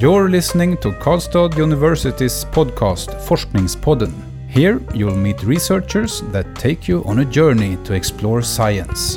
You're 0.00 0.30
listening 0.30 0.78
to 0.78 0.92
Karlstad 0.92 1.58
University's 1.58 2.46
podcast 2.46 3.20
Forskningspodden. 3.28 4.14
Here 4.48 4.80
you'll 4.94 5.14
meet 5.14 5.42
researchers 5.42 6.22
that 6.32 6.54
take 6.54 6.88
you 6.88 7.04
on 7.04 7.18
a 7.18 7.24
journey 7.26 7.76
to 7.84 7.92
explore 7.92 8.40
science. 8.40 9.16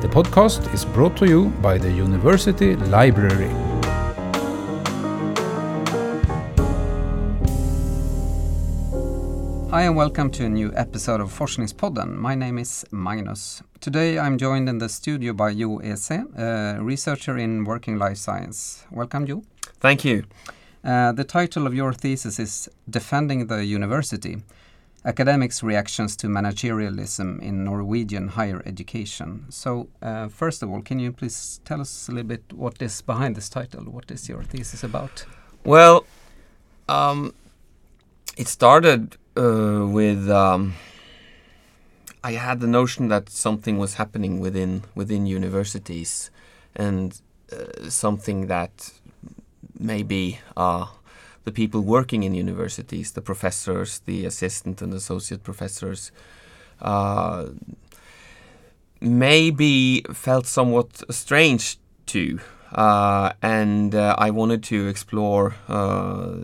The 0.00 0.08
podcast 0.08 0.72
is 0.72 0.86
brought 0.86 1.18
to 1.18 1.26
you 1.26 1.50
by 1.60 1.76
the 1.76 1.92
University 1.92 2.76
Library. 2.76 3.67
Hi 9.70 9.82
and 9.82 9.94
welcome 9.94 10.30
to 10.30 10.46
a 10.46 10.48
new 10.48 10.72
episode 10.74 11.20
of 11.20 11.30
Forskningspodden. 11.30 12.14
My 12.14 12.34
name 12.34 12.56
is 12.56 12.86
Magnus. 12.90 13.62
Today 13.80 14.18
I'm 14.18 14.38
joined 14.38 14.66
in 14.66 14.78
the 14.78 14.88
studio 14.88 15.34
by 15.34 15.52
Jo 15.52 15.76
Ese, 15.80 16.24
a 16.38 16.78
researcher 16.80 17.36
in 17.36 17.64
working 17.64 17.98
life 17.98 18.16
science. 18.16 18.86
Welcome, 18.90 19.26
Jo. 19.26 19.42
Thank 19.78 20.06
you. 20.06 20.24
Uh, 20.82 21.12
the 21.12 21.22
title 21.22 21.66
of 21.66 21.74
your 21.74 21.92
thesis 21.92 22.38
is 22.38 22.70
Defending 22.88 23.48
the 23.48 23.62
University 23.62 24.38
Academics' 25.04 25.62
Reactions 25.62 26.16
to 26.16 26.28
Managerialism 26.28 27.38
in 27.42 27.62
Norwegian 27.62 28.28
Higher 28.28 28.62
Education. 28.64 29.44
So, 29.50 29.88
uh, 30.00 30.28
first 30.28 30.62
of 30.62 30.70
all, 30.70 30.80
can 30.80 30.98
you 30.98 31.12
please 31.12 31.60
tell 31.66 31.82
us 31.82 32.08
a 32.08 32.12
little 32.12 32.28
bit 32.28 32.42
what 32.54 32.80
is 32.80 33.02
behind 33.02 33.36
this 33.36 33.50
title? 33.50 33.84
What 33.84 34.10
is 34.10 34.30
your 34.30 34.42
thesis 34.44 34.82
about? 34.82 35.26
Well, 35.62 36.06
um, 36.88 37.34
it 38.38 38.48
started 38.48 39.18
uh, 39.38 39.86
with 39.86 40.28
um, 40.28 40.74
I 42.24 42.32
had 42.32 42.60
the 42.60 42.66
notion 42.66 43.08
that 43.08 43.30
something 43.30 43.78
was 43.78 43.94
happening 43.94 44.40
within 44.40 44.82
within 44.94 45.26
universities, 45.26 46.30
and 46.74 47.20
uh, 47.52 47.88
something 47.88 48.48
that 48.48 48.92
maybe 49.78 50.40
uh, 50.56 50.86
the 51.44 51.52
people 51.52 51.80
working 51.80 52.24
in 52.24 52.34
universities, 52.34 53.12
the 53.12 53.22
professors, 53.22 54.00
the 54.06 54.24
assistant 54.24 54.82
and 54.82 54.92
associate 54.92 55.44
professors, 55.44 56.10
uh, 56.82 57.46
maybe 59.00 60.02
felt 60.12 60.46
somewhat 60.46 61.02
strange 61.10 61.78
to. 62.06 62.40
Uh, 62.72 63.32
and 63.40 63.94
uh, 63.94 64.14
I 64.18 64.30
wanted 64.30 64.62
to 64.64 64.88
explore 64.88 65.54
uh, 65.68 66.34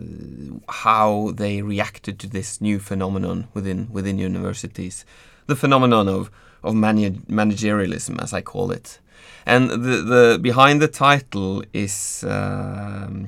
how 0.67 1.31
they 1.35 1.61
reacted 1.61 2.19
to 2.19 2.27
this 2.27 2.59
new 2.61 2.79
phenomenon 2.79 3.47
within 3.53 3.87
within 3.91 4.17
universities, 4.17 5.05
the 5.45 5.55
phenomenon 5.55 6.07
of 6.07 6.31
of 6.63 6.73
managerialism, 6.73 8.21
as 8.21 8.33
I 8.33 8.41
call 8.41 8.71
it. 8.71 8.99
And 9.45 9.69
the 9.69 10.01
the 10.01 10.39
behind 10.41 10.81
the 10.81 10.87
title 10.87 11.63
is 11.73 12.25
um, 12.27 13.27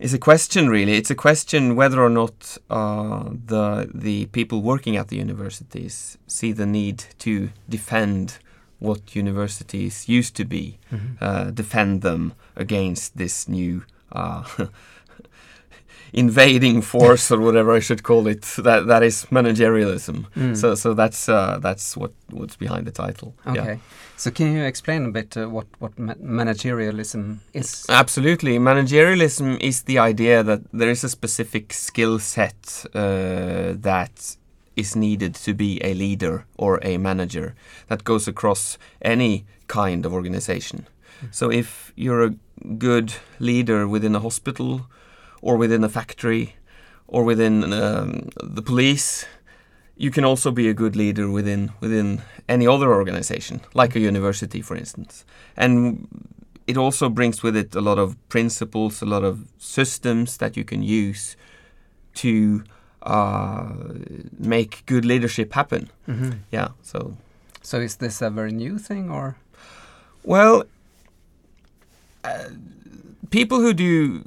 is 0.00 0.12
a 0.12 0.18
question 0.18 0.68
really. 0.68 0.94
It's 0.94 1.10
a 1.10 1.14
question 1.14 1.76
whether 1.76 2.02
or 2.02 2.10
not 2.10 2.58
uh, 2.68 3.30
the 3.46 3.88
the 3.94 4.26
people 4.26 4.60
working 4.60 4.96
at 4.96 5.06
the 5.08 5.16
universities 5.16 6.18
see 6.26 6.50
the 6.52 6.66
need 6.66 7.04
to 7.20 7.50
defend 7.68 8.38
what 8.82 9.16
universities 9.16 10.08
used 10.18 10.34
to 10.36 10.44
be, 10.44 10.64
Mm-hmm. 10.92 11.24
uh, 11.24 11.50
defend 11.54 12.02
them 12.02 12.32
against 12.56 13.16
this 13.16 13.48
new 13.48 13.82
uh, 14.12 14.42
invading 16.12 16.82
force 16.82 17.30
or 17.30 17.40
whatever 17.40 17.72
I 17.76 17.80
should 17.80 18.02
call 18.02 18.26
it. 18.26 18.42
That 18.58 18.86
that 18.86 19.02
is 19.02 19.26
managerialism. 19.30 20.26
Mm. 20.36 20.56
So 20.56 20.74
so 20.74 20.94
that's 20.94 21.28
uh, 21.28 21.58
that's 21.62 21.96
what 21.96 22.12
what's 22.30 22.56
behind 22.56 22.86
the 22.86 22.92
title. 22.92 23.34
Okay. 23.46 23.64
Yeah. 23.64 23.76
So, 24.16 24.30
can 24.30 24.52
you 24.54 24.62
explain 24.64 25.06
a 25.06 25.10
bit 25.10 25.36
uh, 25.36 25.48
what 25.48 25.66
what 25.80 25.98
ma- 25.98 26.14
managerialism 26.22 27.38
is? 27.54 27.86
Absolutely. 27.88 28.58
Managerialism 28.58 29.58
is 29.60 29.82
the 29.82 29.98
idea 29.98 30.42
that 30.44 30.60
there 30.72 30.90
is 30.90 31.04
a 31.04 31.08
specific 31.08 31.72
skill 31.72 32.18
set 32.18 32.84
uh, 32.94 33.74
that 33.82 34.36
is 34.76 34.96
needed 34.96 35.34
to 35.34 35.54
be 35.54 35.80
a 35.84 35.94
leader 35.94 36.44
or 36.56 36.78
a 36.82 36.96
manager 36.98 37.54
that 37.88 38.04
goes 38.04 38.26
across 38.28 38.78
any 39.02 39.44
kind 39.66 40.06
of 40.06 40.12
organization. 40.12 40.86
So 41.30 41.50
if 41.50 41.92
you're 41.96 42.24
a 42.24 42.34
good 42.78 43.14
leader 43.38 43.86
within 43.86 44.14
a 44.14 44.20
hospital 44.20 44.86
or 45.40 45.56
within 45.56 45.84
a 45.84 45.88
factory 45.88 46.56
or 47.06 47.24
within 47.24 47.72
um, 47.72 48.28
the 48.42 48.62
police, 48.62 49.26
you 49.96 50.10
can 50.10 50.24
also 50.24 50.50
be 50.50 50.68
a 50.68 50.74
good 50.74 50.96
leader 50.96 51.30
within 51.30 51.70
within 51.80 52.22
any 52.48 52.66
other 52.66 52.92
organization, 52.92 53.60
like 53.74 53.94
a 53.94 54.00
university, 54.00 54.62
for 54.62 54.76
instance. 54.76 55.24
And 55.56 56.08
it 56.66 56.76
also 56.76 57.08
brings 57.08 57.42
with 57.42 57.56
it 57.56 57.74
a 57.74 57.80
lot 57.80 57.98
of 57.98 58.16
principles, 58.28 59.02
a 59.02 59.06
lot 59.06 59.24
of 59.24 59.46
systems 59.58 60.38
that 60.38 60.56
you 60.56 60.64
can 60.64 60.82
use 60.82 61.36
to 62.14 62.64
uh, 63.02 63.68
make 64.38 64.82
good 64.86 65.04
leadership 65.04 65.52
happen. 65.54 65.88
Mhm. 66.08 66.32
Yeah. 66.52 66.68
So, 66.82 67.16
So, 67.62 67.78
is 67.80 67.96
this 67.96 68.22
a 68.22 68.30
very 68.30 68.52
new 68.52 68.78
thing, 68.78 69.10
or? 69.10 69.34
well, 70.24 70.64
uh, 72.24 72.48
people 73.30 73.58
who 73.60 73.72
do 73.72 74.22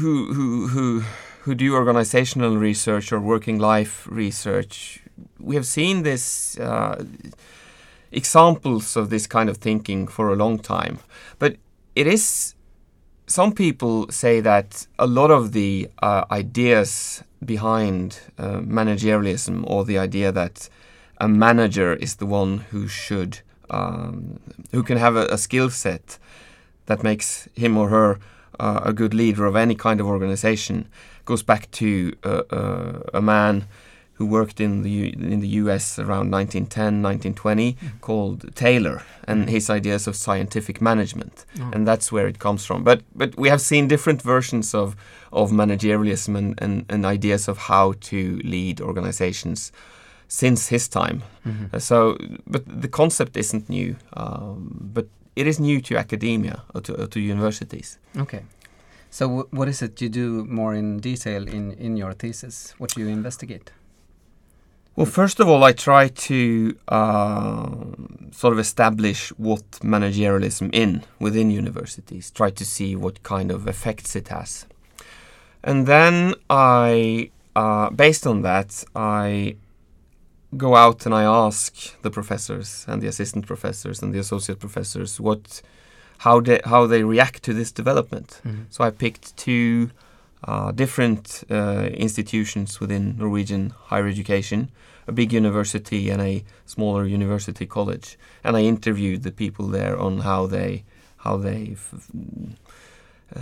who 0.00 0.32
who 0.34 0.68
who 0.68 1.02
who 1.44 1.54
do 1.54 1.74
organizational 1.74 2.56
research 2.56 3.12
or 3.12 3.20
working 3.20 3.58
life 3.58 4.06
research, 4.10 5.00
we 5.40 5.54
have 5.54 5.66
seen 5.66 6.02
this 6.02 6.56
uh, 6.58 7.04
examples 8.12 8.96
of 8.96 9.08
this 9.10 9.26
kind 9.26 9.48
of 9.48 9.56
thinking 9.56 10.06
for 10.08 10.30
a 10.32 10.36
long 10.36 10.58
time. 10.58 10.98
But 11.38 11.56
it 11.94 12.06
is 12.06 12.54
some 13.26 13.52
people 13.52 14.06
say 14.10 14.40
that 14.40 14.86
a 14.98 15.06
lot 15.06 15.30
of 15.30 15.52
the 15.52 15.88
uh, 16.02 16.24
ideas 16.30 17.22
behind 17.44 18.20
uh, 18.38 18.58
managerialism, 18.60 19.64
or 19.66 19.84
the 19.84 19.98
idea 19.98 20.32
that 20.32 20.68
a 21.18 21.28
manager 21.28 21.94
is 21.94 22.16
the 22.16 22.26
one 22.26 22.58
who 22.70 22.88
should, 22.88 23.40
um, 23.70 24.38
who 24.72 24.82
can 24.82 24.98
have 24.98 25.16
a, 25.16 25.26
a 25.26 25.38
skill 25.38 25.70
set 25.70 26.18
that 26.86 27.02
makes 27.02 27.48
him 27.54 27.76
or 27.76 27.88
her 27.88 28.18
uh, 28.58 28.80
a 28.84 28.92
good 28.92 29.14
leader 29.14 29.46
of 29.46 29.56
any 29.56 29.74
kind 29.74 30.00
of 30.00 30.06
organization, 30.06 30.88
goes 31.24 31.42
back 31.42 31.70
to 31.70 32.14
uh, 32.24 32.42
uh, 32.50 33.00
a 33.14 33.22
man 33.22 33.66
who 34.22 34.28
worked 34.38 34.60
in 34.60 34.82
the 34.82 34.90
U- 34.90 35.32
in 35.32 35.40
the 35.40 35.48
U.S. 35.62 35.98
around 35.98 36.30
1910, 36.30 37.02
1920, 37.02 37.76
called 38.00 38.54
Taylor, 38.54 39.02
and 39.28 39.48
his 39.50 39.70
ideas 39.70 40.06
of 40.08 40.14
scientific 40.14 40.80
management 40.80 41.44
and 41.74 41.86
that's 41.88 42.12
where 42.12 42.28
it 42.28 42.38
comes 42.38 42.66
from. 42.66 42.84
But 42.84 43.00
but 43.14 43.30
we 43.36 43.48
have 43.50 43.60
seen 43.60 43.88
different 43.88 44.22
versions 44.22 44.74
of 44.74 44.94
of 45.32 45.50
managerialism 45.52 46.36
and, 46.36 46.62
and, 46.62 46.84
and 46.88 47.04
ideas 47.04 47.48
of 47.48 47.58
how 47.58 47.94
to 48.10 48.16
lead 48.44 48.80
organizations 48.80 49.72
since 50.28 50.68
his 50.74 50.88
time. 50.88 51.22
Mhm. 51.44 51.74
Uh, 51.74 51.78
So, 51.80 52.16
but 52.46 52.62
the 52.82 52.88
concept 52.88 53.36
isn't 53.36 53.68
new, 53.68 53.94
um, 54.16 54.90
but 54.94 55.06
it 55.36 55.46
is 55.46 55.58
new 55.58 55.80
to 55.80 55.96
academia 55.98 56.62
or 56.74 56.80
to, 56.82 56.92
or 57.02 57.06
to 57.08 57.18
universities. 57.20 57.98
Okay. 58.16 58.40
So, 59.10 59.46
what 59.50 59.68
is 59.68 59.82
it 59.82 60.00
you 60.02 60.08
do 60.08 60.44
more 60.48 60.78
in 60.78 61.00
detail 61.00 61.42
in 61.48 61.72
in 61.78 61.96
your 61.98 62.14
thesis? 62.14 62.74
What 62.78 62.94
do 62.96 63.00
you 63.00 63.08
investigate? 63.12 63.72
Well, 64.94 65.06
first 65.06 65.40
of 65.40 65.48
all, 65.48 65.64
I 65.64 65.72
try 65.72 66.08
to 66.08 66.76
um 66.88 68.30
sort 68.32 68.52
of 68.52 68.58
establish 68.58 69.28
what 69.38 69.64
managerialism 69.82 70.70
in 70.72 71.02
within 71.18 71.50
universities. 71.50 72.30
Try 72.30 72.50
to 72.50 72.64
see 72.64 72.96
what 72.96 73.22
kind 73.22 73.50
of 73.50 73.66
effects 73.68 74.16
it 74.16 74.28
has, 74.28 74.66
and 75.64 75.86
then 75.86 76.34
I, 76.50 77.30
uh, 77.56 77.90
based 77.90 78.26
on 78.26 78.42
that, 78.42 78.84
I 78.94 79.56
go 80.56 80.76
out 80.76 81.06
and 81.06 81.14
I 81.14 81.22
ask 81.22 82.00
the 82.02 82.10
professors 82.10 82.84
and 82.88 83.00
the 83.00 83.08
assistant 83.08 83.46
professors 83.46 84.02
and 84.02 84.12
the 84.12 84.18
associate 84.18 84.58
professors 84.58 85.18
what, 85.18 85.62
how 86.18 86.40
they 86.40 86.60
how 86.64 86.86
they 86.86 87.02
react 87.04 87.42
to 87.44 87.54
this 87.54 87.72
development. 87.72 88.40
So 88.68 88.84
I 88.84 88.90
picked 88.90 89.34
two 89.36 89.90
uh, 90.44 90.72
different 90.72 91.44
uh, 91.50 91.88
institutions 91.94 92.80
within 92.80 93.16
Norwegian 93.16 93.70
higher 93.86 94.08
education, 94.08 94.70
a 95.06 95.12
big 95.12 95.32
university 95.32 96.10
and 96.10 96.20
a 96.20 96.44
smaller 96.66 97.04
university 97.04 97.66
college, 97.66 98.18
and 98.42 98.56
I 98.56 98.62
interviewed 98.62 99.22
the 99.22 99.32
people 99.32 99.66
there 99.68 99.98
on 99.98 100.18
how 100.18 100.46
they 100.46 100.84
how 101.18 101.36
they 101.36 101.76
uh, 103.34 103.40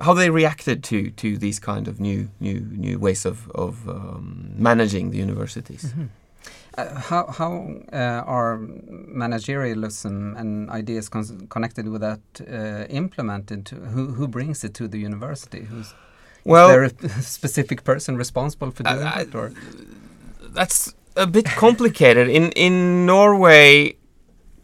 how 0.00 0.14
they 0.14 0.30
reacted 0.30 0.82
to 0.84 1.10
to 1.10 1.36
these 1.36 1.58
kind 1.58 1.88
of 1.88 2.00
new 2.00 2.28
new 2.40 2.60
new 2.60 2.98
ways 2.98 3.26
of 3.26 3.50
of 3.50 3.88
um, 3.88 4.52
managing 4.56 5.10
the 5.10 5.18
universities. 5.18 5.84
Mm-hmm. 5.84 6.06
Uh, 6.78 6.94
how 6.94 7.26
how 7.26 7.52
uh, 7.92 8.22
are 8.26 8.58
managerialism 8.58 10.38
and 10.40 10.70
ideas 10.70 11.08
con- 11.08 11.46
connected 11.48 11.88
with 11.88 12.00
that 12.00 12.20
uh, 12.40 12.86
implemented? 12.88 13.66
To, 13.66 13.76
who 13.76 14.06
who 14.14 14.28
brings 14.28 14.64
it 14.64 14.74
to 14.74 14.88
the 14.88 14.98
university? 14.98 15.64
Who's 15.64 15.94
Well, 16.44 16.68
is 16.68 16.72
there 16.72 17.08
a 17.10 17.22
specific 17.22 17.84
person 17.84 18.16
responsible 18.16 18.70
for 18.70 18.82
doing 18.84 19.02
I- 19.02 19.22
it, 19.22 19.34
or 19.34 19.52
that's 20.54 20.94
a 21.16 21.26
bit 21.26 21.44
complicated. 21.44 22.28
In 22.28 22.52
in 22.52 23.06
Norway, 23.06 23.96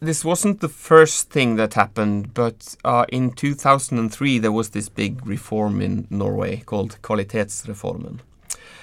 this 0.01 0.25
wasn't 0.25 0.61
the 0.61 0.69
first 0.69 1.31
thing 1.31 1.57
that 1.57 1.75
happened, 1.75 2.33
but 2.35 2.77
uh, 2.85 3.05
in 3.09 3.33
2003 3.33 4.39
there 4.39 4.53
was 4.53 4.71
this 4.71 4.89
big 4.89 5.27
reform 5.27 5.81
in 5.81 6.07
Norway 6.11 6.63
called 6.67 6.99
Kvalitetsreformen. 7.03 8.21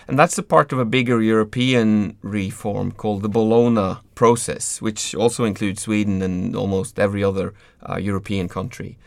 And 0.08 0.20
that's 0.20 0.38
a 0.38 0.44
part 0.44 0.72
of 0.72 0.80
a 0.80 0.86
bigger 0.86 1.22
European 1.22 2.18
reform 2.22 2.92
called 2.92 3.22
the 3.22 3.30
Bologna 3.30 4.00
process, 4.14 4.82
which 4.82 5.16
also 5.16 5.46
includes 5.46 5.82
Sweden 5.82 6.22
and 6.22 6.56
almost 6.56 7.00
every 7.00 7.24
other 7.24 7.54
uh, 7.90 7.98
European 7.98 8.48
country. 8.48 8.98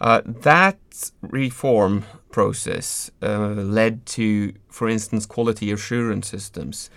Uh, 0.00 0.22
that 0.24 0.78
reform 1.20 2.04
process 2.30 3.10
uh, 3.22 3.48
led 3.48 4.06
to, 4.06 4.52
for 4.68 4.88
instance, 4.88 5.26
quality 5.26 5.70
assurance 5.70 6.28
systems 6.28 6.90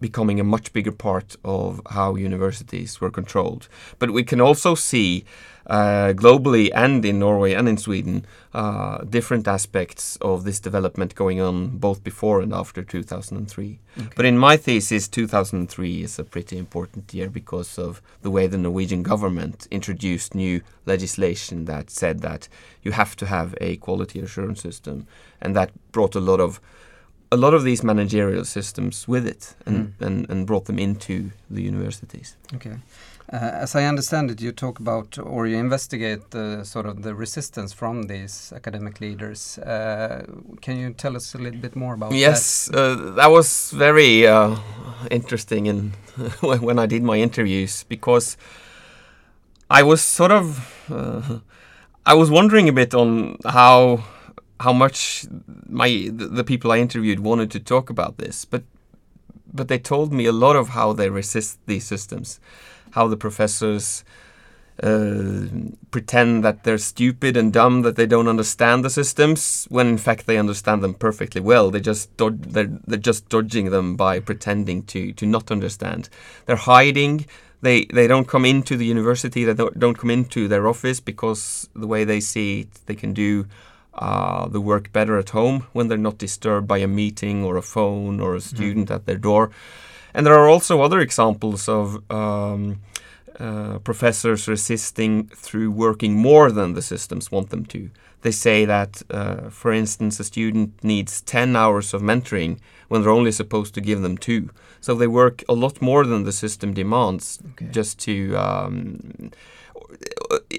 becoming 0.00 0.40
a 0.40 0.44
much 0.44 0.72
bigger 0.72 0.92
part 0.92 1.36
of 1.44 1.80
how 1.90 2.16
universities 2.16 3.00
were 3.00 3.10
controlled. 3.10 3.68
But 3.98 4.10
we 4.10 4.24
can 4.24 4.40
also 4.40 4.74
see 4.74 5.24
uh, 5.66 6.12
globally 6.14 6.70
and 6.74 7.04
in 7.04 7.18
Norway 7.18 7.54
and 7.54 7.68
in 7.68 7.76
Sweden 7.76 8.26
uh, 8.52 8.98
different 9.04 9.48
aspects 9.48 10.16
of 10.20 10.44
this 10.44 10.60
development 10.60 11.14
going 11.14 11.40
on 11.40 11.78
both 11.78 12.04
before 12.04 12.40
and 12.40 12.52
after 12.52 12.82
2003. 12.82 13.78
Okay. 13.96 14.08
But 14.14 14.26
in 14.26 14.38
my 14.38 14.56
thesis, 14.56 15.08
2003 15.08 16.02
is 16.02 16.18
a 16.18 16.24
pretty 16.24 16.58
important 16.58 17.12
year 17.14 17.30
because 17.30 17.78
of 17.78 18.02
the 18.22 18.30
way 18.30 18.46
the 18.46 18.58
Norwegian 18.58 19.02
government 19.02 19.66
introduced 19.70 20.34
new 20.34 20.60
legislation 20.86 21.64
that 21.64 21.90
said 21.90 22.20
that 22.20 22.48
you 22.82 22.92
have 22.92 23.16
to 23.16 23.26
have 23.26 23.54
a 23.60 23.76
quality 23.76 24.20
assurance 24.20 24.60
system, 24.60 25.06
and 25.40 25.56
that 25.56 25.70
brought 25.92 26.14
a 26.14 26.20
lot 26.20 26.40
of 26.40 26.60
a 27.32 27.36
lot 27.36 27.54
of 27.54 27.64
these 27.64 27.82
managerial 27.82 28.44
systems 28.44 29.08
with 29.08 29.26
it 29.26 29.56
and, 29.66 29.98
mm. 29.98 30.06
and, 30.06 30.30
and 30.30 30.46
brought 30.46 30.66
them 30.66 30.78
into 30.78 31.32
the 31.50 31.62
universities. 31.62 32.36
Okay. 32.54 32.76
Uh, 33.34 33.50
as 33.64 33.74
I 33.74 33.84
understand 33.86 34.30
it, 34.30 34.40
you 34.40 34.52
talk 34.52 34.78
about 34.78 35.18
or 35.18 35.48
you 35.48 35.56
investigate 35.56 36.30
the 36.30 36.62
sort 36.62 36.86
of 36.86 37.02
the 37.02 37.16
resistance 37.16 37.72
from 37.72 38.04
these 38.04 38.52
academic 38.54 39.00
leaders. 39.00 39.58
Uh, 39.58 40.24
can 40.60 40.78
you 40.78 40.92
tell 40.92 41.16
us 41.16 41.34
a 41.34 41.38
little 41.38 41.58
bit 41.60 41.74
more 41.74 41.94
about 41.94 42.12
yes, 42.12 42.66
that? 42.66 42.76
Yes, 42.76 43.00
uh, 43.00 43.10
that 43.16 43.30
was 43.32 43.72
very 43.72 44.24
interesting 45.10 45.66
in 45.66 45.94
when 46.40 46.78
I 46.78 46.86
did 46.86 47.02
my 47.02 47.16
interviews 47.16 47.84
because 47.88 48.36
I 49.68 49.82
was 49.82 50.00
sort 50.00 50.30
of 50.30 51.42
I 52.06 52.14
was 52.14 52.30
wondering 52.30 52.68
a 52.68 52.72
bit 52.72 52.94
on 52.94 53.38
how 53.44 54.04
how 54.60 54.72
much 54.72 55.26
my 55.68 56.08
the, 56.12 56.28
the 56.28 56.44
people 56.44 56.70
I 56.70 56.78
interviewed 56.78 57.18
wanted 57.18 57.50
to 57.50 57.58
talk 57.58 57.90
about 57.90 58.18
this, 58.18 58.44
but 58.44 58.62
but 59.52 59.68
they 59.68 59.78
told 59.78 60.12
me 60.12 60.26
a 60.26 60.32
lot 60.32 60.54
of 60.54 60.68
how 60.68 60.92
they 60.92 61.10
resist 61.10 61.58
these 61.66 61.84
systems, 61.84 62.40
how 62.94 63.08
the 63.08 63.16
professors 63.16 64.04
uh, 64.82 65.46
pretend 65.90 66.42
that 66.42 66.64
they're 66.64 66.78
stupid 66.78 67.36
and 67.36 67.52
dumb, 67.52 67.82
that 67.82 67.96
they 67.96 68.06
don't 68.06 68.26
understand 68.26 68.84
the 68.84 68.90
systems, 68.90 69.66
when 69.70 69.86
in 69.86 69.98
fact 69.98 70.26
they 70.26 70.36
understand 70.36 70.82
them 70.82 70.94
perfectly 70.94 71.40
well. 71.40 71.70
They 71.70 71.80
just 71.80 72.16
they're 72.18 72.68
they're 72.86 72.96
just 72.98 73.28
dodging 73.28 73.70
them 73.70 73.96
by 73.96 74.20
pretending 74.20 74.82
to 74.84 75.12
to 75.12 75.26
not 75.26 75.50
understand. 75.50 76.08
They're 76.46 76.56
hiding. 76.56 77.26
They 77.62 77.84
they 77.86 78.06
don't 78.06 78.28
come 78.28 78.44
into 78.44 78.76
the 78.76 78.84
university. 78.86 79.44
They 79.44 79.54
don't, 79.54 79.78
don't 79.78 79.98
come 79.98 80.10
into 80.10 80.48
their 80.48 80.66
office 80.66 81.00
because 81.00 81.68
the 81.74 81.86
way 81.86 82.04
they 82.04 82.20
see 82.20 82.62
it, 82.62 82.68
they 82.86 82.96
can 82.96 83.12
do 83.12 83.46
uh, 83.94 84.48
the 84.48 84.60
work 84.60 84.92
better 84.92 85.18
at 85.18 85.30
home 85.30 85.66
when 85.72 85.86
they're 85.86 85.96
not 85.96 86.18
disturbed 86.18 86.66
by 86.66 86.78
a 86.78 86.88
meeting 86.88 87.44
or 87.44 87.56
a 87.56 87.62
phone 87.62 88.20
or 88.20 88.34
a 88.34 88.38
mm-hmm. 88.38 88.56
student 88.56 88.88
mm. 88.88 88.94
at 88.94 89.06
their 89.06 89.18
door. 89.18 89.50
And 90.14 90.24
there 90.26 90.34
are 90.34 90.48
also 90.48 90.80
other 90.80 91.00
examples 91.00 91.68
of 91.68 92.10
um, 92.10 92.80
uh, 93.38 93.78
professors 93.80 94.46
resisting 94.46 95.26
through 95.28 95.70
working 95.70 96.14
more 96.14 96.52
than 96.52 96.74
the 96.74 96.82
systems 96.82 97.32
want 97.32 97.50
them 97.50 97.64
to. 97.66 97.90
They 98.22 98.30
say 98.30 98.64
that, 98.64 99.02
uh, 99.10 99.50
for 99.50 99.72
instance, 99.72 100.18
a 100.20 100.24
student 100.24 100.82
needs 100.82 101.20
10 101.20 101.56
hours 101.56 101.92
of 101.92 102.00
mentoring 102.00 102.58
when 102.88 103.02
they're 103.02 103.10
only 103.10 103.32
supposed 103.32 103.74
to 103.74 103.80
give 103.80 104.02
them 104.02 104.16
two. 104.16 104.50
So 104.80 104.94
they 104.94 105.08
work 105.08 105.42
a 105.48 105.52
lot 105.54 105.82
more 105.82 106.06
than 106.06 106.24
the 106.24 106.32
system 106.32 106.72
demands 106.72 107.38
okay. 107.52 107.66
just 107.70 107.98
to 108.00 108.34
um, 108.36 109.30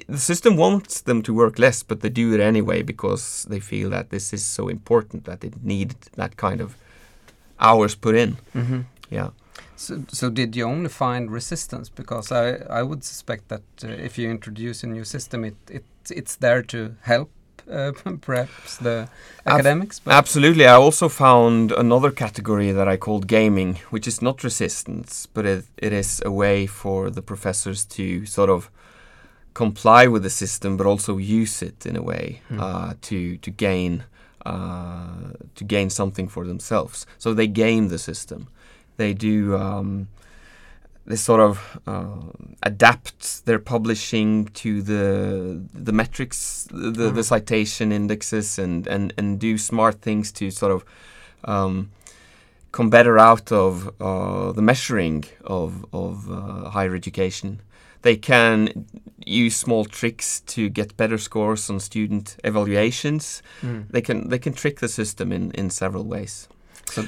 the 0.07 0.17
system 0.17 0.57
wants 0.57 1.01
them 1.01 1.21
to 1.23 1.33
work 1.33 1.59
less, 1.59 1.83
but 1.83 2.01
they 2.01 2.09
do 2.09 2.33
it 2.33 2.39
anyway 2.39 2.81
because 2.81 3.45
they 3.49 3.59
feel 3.59 3.89
that 3.89 4.09
this 4.09 4.33
is 4.33 4.43
so 4.43 4.67
important 4.67 5.25
that 5.25 5.43
it 5.43 5.63
need 5.63 5.95
that 6.15 6.37
kind 6.37 6.61
of 6.61 6.75
hours 7.59 7.95
put 7.95 8.15
in. 8.15 8.37
Mm-hmm. 8.53 8.81
Yeah. 9.09 9.29
So, 9.75 10.03
so 10.07 10.29
did 10.29 10.55
you 10.55 10.65
only 10.65 10.89
find 10.89 11.31
resistance? 11.31 11.89
Because 11.89 12.31
I, 12.31 12.55
I 12.69 12.83
would 12.83 13.03
suspect 13.03 13.49
that 13.49 13.63
uh, 13.83 13.87
if 13.87 14.17
you 14.17 14.29
introduce 14.29 14.83
a 14.83 14.87
new 14.87 15.03
system, 15.03 15.43
it, 15.43 15.55
it 15.69 15.83
it's 16.09 16.35
there 16.35 16.61
to 16.61 16.95
help 17.01 17.29
uh, 17.69 17.91
perhaps 18.21 18.77
the 18.77 19.09
Ab 19.45 19.59
academics? 19.59 20.01
Absolutely. 20.05 20.65
I 20.65 20.75
also 20.75 21.09
found 21.09 21.71
another 21.71 22.11
category 22.11 22.71
that 22.71 22.87
I 22.87 22.97
called 22.97 23.27
gaming, 23.27 23.79
which 23.89 24.07
is 24.07 24.21
not 24.21 24.43
resistance, 24.43 25.27
but 25.33 25.45
it, 25.45 25.65
it 25.77 25.93
is 25.93 26.21
a 26.25 26.31
way 26.31 26.67
for 26.67 27.09
the 27.09 27.21
professors 27.21 27.85
to 27.85 28.25
sort 28.25 28.49
of 28.49 28.69
comply 29.53 30.07
with 30.07 30.23
the 30.23 30.29
system, 30.29 30.77
but 30.77 30.85
also 30.85 31.17
use 31.17 31.61
it 31.61 31.85
in 31.85 31.95
a 31.95 32.01
way 32.01 32.41
mm. 32.49 32.59
uh, 32.59 32.93
to 33.01 33.37
to 33.37 33.51
gain 33.51 34.03
uh, 34.45 35.31
to 35.55 35.63
gain 35.63 35.89
something 35.89 36.27
for 36.27 36.45
themselves. 36.45 37.05
So 37.17 37.33
they 37.33 37.47
game 37.47 37.87
the 37.87 37.97
system. 37.97 38.47
They 38.97 39.13
do. 39.13 39.55
Um, 39.55 40.07
they 41.07 41.15
sort 41.15 41.39
of 41.39 41.79
uh, 41.85 42.31
adapt 42.63 43.45
their 43.45 43.59
publishing 43.59 44.45
to 44.55 44.81
the 44.81 45.61
the 45.73 45.91
metrics, 45.91 46.67
the, 46.71 46.89
the 46.89 47.11
hmm. 47.11 47.21
citation 47.21 47.91
indexes, 47.91 48.57
and, 48.57 48.87
and 48.87 49.13
and 49.17 49.39
do 49.39 49.57
smart 49.57 50.01
things 50.01 50.31
to 50.33 50.49
sort 50.49 50.71
of 50.71 50.85
um, 51.43 51.91
come 52.71 52.89
better 52.89 53.19
out 53.19 53.51
of 53.51 53.89
uh, 54.01 54.51
the 54.51 54.61
measuring 54.61 55.25
of 55.43 55.85
of 55.93 56.29
uh, 56.31 56.69
higher 56.69 56.95
education. 56.95 57.61
They 58.01 58.17
can 58.17 58.85
use 59.25 59.55
small 59.55 59.85
tricks 59.85 60.41
to 60.41 60.69
get 60.69 60.95
better 60.97 61.17
scores 61.17 61.69
on 61.69 61.79
student 61.79 62.37
evaluations. 62.43 63.41
Mm. 63.61 63.89
They 63.89 64.01
can 64.01 64.29
they 64.29 64.39
can 64.39 64.53
trick 64.53 64.79
the 64.79 64.87
system 64.87 65.31
in, 65.31 65.51
in 65.51 65.69
several 65.69 66.03
ways. 66.03 66.47
So. 66.95 67.07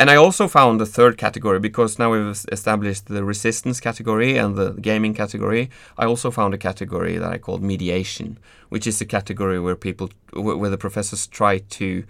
And 0.00 0.10
I 0.10 0.16
also 0.16 0.46
found 0.48 0.80
a 0.80 0.86
third 0.86 1.18
category 1.18 1.58
because 1.58 1.98
now 1.98 2.12
we've 2.12 2.44
established 2.52 3.06
the 3.06 3.24
resistance 3.24 3.80
category 3.80 4.36
and 4.36 4.54
the 4.54 4.68
gaming 4.74 5.14
category. 5.14 5.70
I 5.98 6.04
also 6.06 6.30
found 6.30 6.54
a 6.54 6.58
category 6.58 7.18
that 7.18 7.30
I 7.36 7.38
called 7.38 7.62
mediation, 7.62 8.38
which 8.68 8.86
is 8.86 9.00
a 9.00 9.04
category 9.04 9.58
where 9.58 9.76
people, 9.76 10.10
where 10.32 10.70
the 10.70 10.78
professors 10.78 11.26
try 11.26 11.58
to 11.58 12.04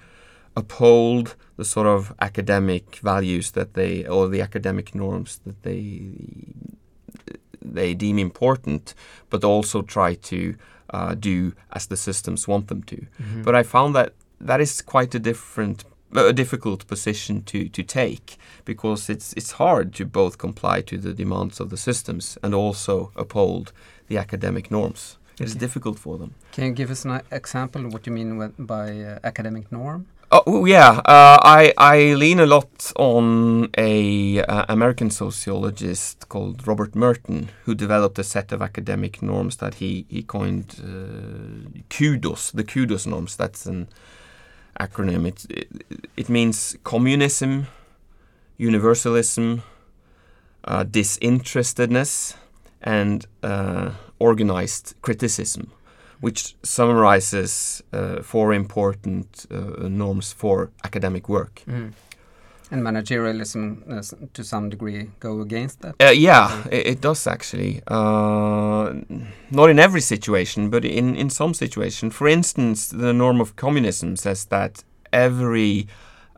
uphold 0.56 1.34
the 1.56 1.64
sort 1.64 1.86
of 1.86 2.12
academic 2.20 2.96
values 2.96 3.52
that 3.52 3.72
they, 3.74 4.06
or 4.06 4.28
the 4.28 4.42
academic 4.42 4.94
norms 4.94 5.40
that 5.46 5.62
they 5.62 5.80
they 7.66 7.94
deem 7.94 8.18
important, 8.18 8.94
but 9.30 9.42
also 9.42 9.80
try 9.80 10.14
to 10.14 10.54
uh, 10.90 11.14
do 11.14 11.54
as 11.72 11.86
the 11.86 11.96
systems 11.96 12.46
want 12.46 12.68
them 12.68 12.82
to. 12.82 12.96
Mm-hmm. 12.96 13.42
But 13.42 13.54
I 13.54 13.62
found 13.62 13.94
that 13.94 14.12
that 14.38 14.60
is 14.60 14.82
quite 14.82 15.14
a 15.14 15.18
different 15.18 15.84
a 16.14 16.32
difficult 16.32 16.86
position 16.86 17.42
to, 17.42 17.68
to 17.68 17.82
take 17.82 18.36
because 18.64 19.10
it's 19.10 19.32
it's 19.34 19.52
hard 19.52 19.92
to 19.94 20.04
both 20.04 20.38
comply 20.38 20.80
to 20.82 20.98
the 20.98 21.12
demands 21.12 21.60
of 21.60 21.70
the 21.70 21.76
systems 21.76 22.38
and 22.42 22.54
also 22.54 23.12
uphold 23.16 23.72
the 24.08 24.18
academic 24.18 24.70
norms. 24.70 25.18
It's 25.40 25.54
difficult 25.54 25.98
for 25.98 26.16
them. 26.16 26.34
Can 26.52 26.64
you 26.64 26.72
give 26.72 26.90
us 26.90 27.04
an 27.04 27.20
example 27.32 27.86
of 27.86 27.92
what 27.92 28.06
you 28.06 28.12
mean 28.12 28.54
by 28.58 29.00
uh, 29.00 29.18
academic 29.24 29.72
norm? 29.72 30.06
Oh 30.30 30.64
yeah, 30.64 31.00
uh, 31.04 31.38
I 31.42 31.72
I 31.76 32.14
lean 32.14 32.40
a 32.40 32.46
lot 32.46 32.92
on 32.96 33.68
a 33.78 34.42
uh, 34.42 34.64
American 34.68 35.10
sociologist 35.10 36.28
called 36.28 36.66
Robert 36.66 36.94
Merton, 36.94 37.50
who 37.64 37.74
developed 37.74 38.18
a 38.18 38.24
set 38.24 38.52
of 38.52 38.62
academic 38.62 39.22
norms 39.22 39.56
that 39.56 39.74
he 39.74 40.06
he 40.08 40.22
coined 40.22 40.80
uh, 40.80 41.80
CUDOS, 41.88 42.52
the 42.52 42.64
CUDOS 42.64 43.06
norms. 43.06 43.36
That's 43.36 43.66
an 43.66 43.88
acronym. 44.80 45.26
It, 45.26 45.46
it, 45.50 45.68
it 46.16 46.28
means 46.28 46.76
communism, 46.84 47.66
universalism, 48.58 49.62
uh, 50.64 50.84
disinterestedness, 50.84 52.34
and 52.82 53.26
uh, 53.42 53.90
organized 54.18 54.94
criticism 55.02 55.70
which 56.24 56.54
summarizes 56.62 57.82
uh, 57.92 58.22
four 58.22 58.54
important 58.54 59.46
uh, 59.50 59.88
norms 59.88 60.32
for 60.32 60.70
academic 60.82 61.28
work. 61.28 61.62
Mm. 61.68 61.92
And 62.70 62.82
managerialism, 62.82 63.82
uh, 63.90 64.28
to 64.32 64.42
some 64.42 64.70
degree, 64.70 65.10
go 65.20 65.40
against 65.42 65.82
that. 65.82 65.94
Uh, 66.00 66.10
yeah, 66.10 66.64
it, 66.70 66.86
it, 66.86 67.00
does 67.00 67.26
actually. 67.26 67.82
Uh, 67.86 68.94
not 69.50 69.70
in 69.70 69.78
every 69.78 70.00
situation, 70.00 70.70
but 70.70 70.84
in 70.84 71.14
in 71.14 71.30
some 71.30 71.52
situation. 71.54 72.10
For 72.10 72.26
instance, 72.26 72.88
the 72.88 73.12
norm 73.12 73.40
of 73.40 73.54
communism 73.56 74.16
says 74.16 74.46
that 74.46 74.82
every 75.12 75.86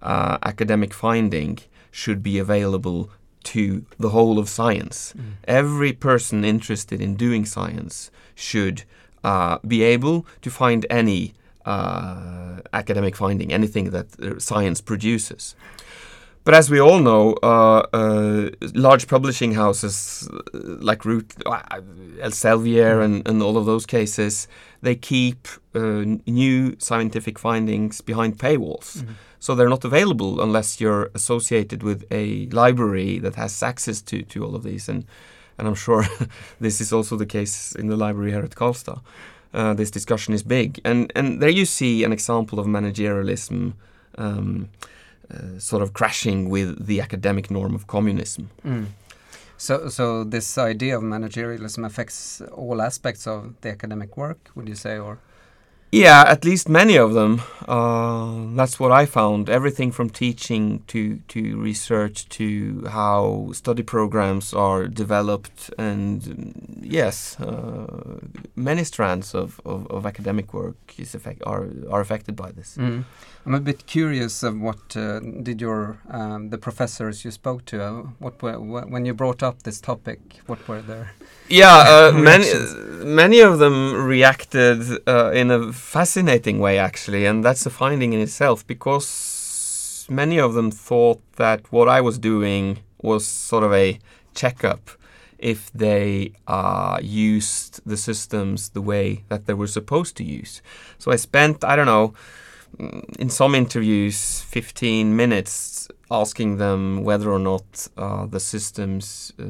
uh, 0.02 0.38
academic 0.42 0.92
finding 0.92 1.58
should 1.90 2.22
be 2.22 2.38
available 2.38 3.08
to 3.44 3.86
the 3.98 4.10
whole 4.10 4.38
of 4.38 4.48
science. 4.48 5.14
Mm. 5.16 5.22
Every 5.44 5.92
person 5.92 6.44
interested 6.44 7.00
in 7.00 7.14
doing 7.14 7.44
science 7.46 8.10
should 8.34 8.82
uh, 9.24 9.58
be 9.66 9.82
able 9.82 10.26
to 10.42 10.50
find 10.50 10.84
any 10.90 11.34
uh, 11.64 12.60
academic 12.72 13.16
finding, 13.16 13.52
anything 13.52 13.90
that 13.90 14.40
science 14.42 14.80
produces. 14.80 15.54
But 16.46 16.54
as 16.54 16.70
we 16.70 16.80
all 16.80 17.00
know, 17.00 17.34
uh, 17.42 17.82
uh, 17.92 18.50
large 18.72 19.08
publishing 19.08 19.54
houses 19.54 20.28
uh, 20.32 20.58
like 20.80 21.04
Root, 21.04 21.34
uh, 21.44 21.60
Elsevier, 22.22 23.02
and, 23.02 23.28
and 23.28 23.42
all 23.42 23.56
of 23.56 23.66
those 23.66 23.84
cases, 23.84 24.46
they 24.80 24.94
keep 24.94 25.48
uh, 25.74 26.04
new 26.24 26.76
scientific 26.78 27.40
findings 27.40 28.00
behind 28.00 28.38
paywalls. 28.38 28.98
Mhm. 28.98 29.14
So 29.40 29.56
they're 29.56 29.68
not 29.68 29.84
available 29.84 30.40
unless 30.40 30.80
you're 30.80 31.10
associated 31.14 31.82
with 31.82 32.04
a 32.12 32.46
library 32.52 33.18
that 33.18 33.34
has 33.34 33.60
access 33.60 34.00
to, 34.02 34.22
to 34.22 34.44
all 34.44 34.54
of 34.54 34.62
these. 34.62 34.88
And, 34.88 35.04
and 35.58 35.66
I'm 35.66 35.74
sure 35.74 36.04
this 36.60 36.80
is 36.80 36.92
also 36.92 37.16
the 37.16 37.26
case 37.26 37.72
in 37.72 37.88
the 37.88 37.96
library 37.96 38.30
here 38.30 38.44
at 38.44 38.54
Karlstad. 38.54 39.00
Uh, 39.52 39.74
this 39.74 39.90
discussion 39.90 40.32
is 40.32 40.44
big. 40.44 40.80
And, 40.84 41.12
and 41.16 41.42
there 41.42 41.50
you 41.50 41.64
see 41.64 42.04
an 42.04 42.12
example 42.12 42.60
of 42.60 42.66
managerialism 42.66 43.72
um, 44.16 44.68
uh, 45.30 45.58
sort 45.58 45.82
of 45.82 45.92
crashing 45.92 46.48
with 46.48 46.86
the 46.86 47.00
academic 47.00 47.50
norm 47.50 47.74
of 47.74 47.86
communism. 47.86 48.50
Mm. 48.64 48.86
So, 49.58 49.88
so 49.88 50.24
this 50.24 50.58
idea 50.58 50.98
of 50.98 51.02
managerialism 51.02 51.84
affects 51.84 52.42
all 52.52 52.82
aspects 52.82 53.26
of 53.26 53.54
the 53.62 53.70
academic 53.70 54.16
work, 54.16 54.50
would 54.54 54.68
you 54.68 54.74
say, 54.74 54.98
or? 54.98 55.18
Yeah, 55.92 56.24
at 56.26 56.44
least 56.44 56.68
many 56.68 56.96
of 56.96 57.14
them. 57.14 57.42
Uh, 57.66 58.54
that's 58.54 58.78
what 58.78 58.92
I 58.92 59.06
found. 59.06 59.48
Everything 59.48 59.92
from 59.92 60.10
teaching 60.10 60.82
to, 60.88 61.16
to 61.28 61.56
research 61.56 62.28
to 62.30 62.86
how 62.90 63.50
study 63.52 63.82
programs 63.82 64.52
are 64.52 64.88
developed, 64.88 65.70
and 65.78 66.78
yes, 66.82 67.40
uh, 67.40 68.18
many 68.54 68.84
strands 68.84 69.34
of, 69.34 69.60
of, 69.64 69.86
of 69.90 70.06
academic 70.06 70.52
work 70.52 70.76
is 70.98 71.14
effect, 71.14 71.42
are 71.46 71.66
are 71.90 72.00
affected 72.00 72.36
by 72.36 72.52
this. 72.52 72.76
Mm. 72.76 73.04
I'm 73.46 73.54
a 73.54 73.60
bit 73.60 73.86
curious 73.86 74.42
of 74.42 74.60
what 74.60 74.96
uh, 74.96 75.20
did 75.20 75.60
your 75.60 75.98
um, 76.10 76.50
the 76.50 76.58
professors 76.58 77.24
you 77.24 77.30
spoke 77.30 77.64
to 77.66 77.80
uh, 77.80 77.92
what 78.18 78.42
were 78.42 78.54
wh- 78.54 78.90
when 78.90 79.06
you 79.06 79.14
brought 79.14 79.40
up 79.40 79.62
this 79.62 79.80
topic 79.80 80.18
what 80.46 80.66
were 80.66 80.82
their 80.82 81.12
Yeah, 81.48 81.76
uh, 81.76 82.12
many 82.32 82.48
many 83.04 83.38
of 83.38 83.60
them 83.60 84.04
reacted 84.04 84.80
uh, 85.06 85.30
in 85.30 85.52
a 85.52 85.72
fascinating 85.76 86.58
way, 86.58 86.78
actually, 86.78 87.26
and 87.26 87.44
that's 87.44 87.66
a 87.66 87.70
finding 87.70 88.12
in 88.12 88.20
itself 88.20 88.66
because 88.66 90.06
many 90.08 90.38
of 90.38 90.54
them 90.54 90.70
thought 90.70 91.20
that 91.36 91.70
what 91.72 91.88
I 91.88 92.00
was 92.00 92.18
doing 92.18 92.78
was 93.00 93.26
sort 93.26 93.64
of 93.64 93.72
a 93.72 93.98
checkup 94.34 94.90
if 95.38 95.70
they 95.72 96.32
uh, 96.46 96.98
used 97.02 97.80
the 97.84 97.96
systems 97.96 98.70
the 98.70 98.80
way 98.80 99.24
that 99.28 99.46
they 99.46 99.54
were 99.54 99.66
supposed 99.66 100.16
to 100.16 100.24
use. 100.24 100.62
So 100.98 101.12
I 101.12 101.16
spent, 101.16 101.64
I 101.64 101.76
don't 101.76 101.86
know, 101.86 102.14
in 102.78 103.30
some 103.30 103.54
interviews, 103.54 104.40
15 104.42 105.16
minutes 105.16 105.88
asking 106.10 106.58
them 106.58 107.02
whether 107.02 107.30
or 107.30 107.38
not 107.38 107.88
uh, 107.96 108.26
the 108.26 108.40
systems 108.40 109.32
uh, 109.40 109.44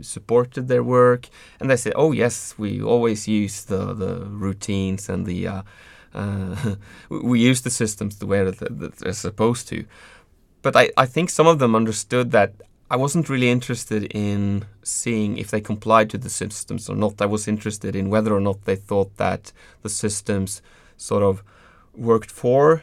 supported 0.00 0.68
their 0.68 0.82
work. 0.82 1.28
And 1.60 1.70
they 1.70 1.76
said, 1.76 1.92
oh, 1.96 2.12
yes, 2.12 2.54
we 2.58 2.82
always 2.82 3.28
use 3.28 3.64
the, 3.64 3.92
the 3.94 4.26
routines 4.26 5.08
and 5.08 5.26
the. 5.26 5.46
Uh, 5.46 5.62
uh, 6.14 6.74
we 7.08 7.40
use 7.40 7.62
the 7.62 7.70
systems 7.70 8.18
the 8.18 8.26
way 8.26 8.44
that, 8.44 8.58
that 8.58 8.96
they're 8.96 9.12
supposed 9.12 9.68
to. 9.68 9.84
But 10.62 10.76
I, 10.76 10.90
I 10.96 11.06
think 11.06 11.30
some 11.30 11.46
of 11.46 11.58
them 11.58 11.74
understood 11.74 12.30
that 12.32 12.52
I 12.90 12.96
wasn't 12.96 13.30
really 13.30 13.50
interested 13.50 14.04
in 14.14 14.66
seeing 14.82 15.38
if 15.38 15.50
they 15.50 15.60
complied 15.60 16.10
to 16.10 16.18
the 16.18 16.28
systems 16.28 16.90
or 16.90 16.94
not. 16.94 17.22
I 17.22 17.26
was 17.26 17.48
interested 17.48 17.96
in 17.96 18.10
whether 18.10 18.34
or 18.34 18.40
not 18.40 18.64
they 18.64 18.76
thought 18.76 19.16
that 19.16 19.52
the 19.82 19.88
systems 19.88 20.60
sort 20.98 21.22
of 21.22 21.42
worked 21.96 22.30
for 22.30 22.82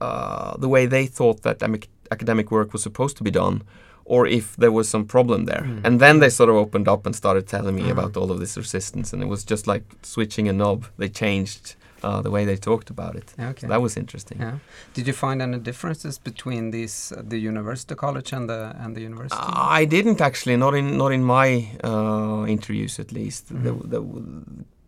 uh, 0.00 0.56
the 0.58 0.68
way 0.68 0.86
they 0.86 1.06
thought 1.06 1.42
that 1.42 1.58
amic- 1.60 1.88
academic 2.10 2.50
work 2.50 2.72
was 2.72 2.82
supposed 2.82 3.16
to 3.16 3.22
be 3.24 3.30
done, 3.30 3.62
or 4.04 4.26
if 4.26 4.56
there 4.56 4.72
was 4.72 4.88
some 4.88 5.04
problem 5.04 5.44
there. 5.44 5.62
Mm. 5.64 5.80
And 5.84 6.00
then 6.00 6.18
they 6.20 6.28
sort 6.30 6.50
of 6.50 6.56
opened 6.56 6.88
up 6.88 7.06
and 7.06 7.14
started 7.14 7.46
telling 7.46 7.74
me 7.76 7.82
Ah. 7.88 7.92
about 7.92 8.16
all 8.16 8.30
of 8.30 8.38
this 8.40 8.56
resistance, 8.56 9.12
and 9.12 9.22
it 9.22 9.28
was 9.28 9.44
just 9.50 9.66
like 9.66 9.84
switching 10.02 10.48
a 10.48 10.52
knob. 10.52 10.84
They 10.98 11.08
changed 11.08 11.76
uh, 12.04 12.20
the 12.20 12.30
way 12.30 12.44
they 12.44 12.56
talked 12.56 12.90
about 12.90 13.14
it. 13.14 13.32
Okay. 13.38 13.60
So 13.60 13.66
that 13.68 13.80
was 13.80 13.96
interesting. 13.96 14.38
yeah 14.40 14.58
did 14.94 15.06
you 15.06 15.12
find 15.14 15.40
any 15.40 15.58
differences 15.58 16.18
between 16.18 16.72
these 16.72 17.12
uh, 17.16 17.22
the 17.28 17.38
university 17.38 17.94
college 17.94 18.32
and 18.36 18.48
the 18.48 18.74
and 18.84 18.96
the 18.96 19.02
university 19.02 19.40
I 19.80 19.84
didn't 19.86 20.20
actually, 20.20 20.56
not 20.56 20.74
in 20.74 20.96
not 20.98 21.12
in 21.12 21.22
my 21.22 21.48
uh, 21.84 22.44
interviews 22.48 22.98
at 22.98 23.12
least. 23.12 23.44
Mhm. 23.52 23.62
there 23.90 24.02
were 24.02 24.22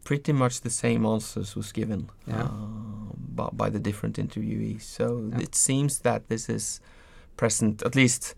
pretty 0.05 0.33
much 0.33 0.61
the 0.61 0.71
same 0.71 1.07
answers 1.15 1.55
was 1.57 1.73
given 1.73 2.01
Yeah. 2.27 2.49
By, 3.17 3.49
by 3.53 3.71
the 3.71 3.79
different 3.79 4.17
interviewees. 4.19 4.83
So 4.83 5.05
Yeah. 5.33 5.43
it 5.43 5.55
seems 5.55 5.99
that 6.01 6.29
this 6.29 6.49
is 6.49 6.81
present, 7.37 7.83
at 7.83 7.95
least 7.97 8.35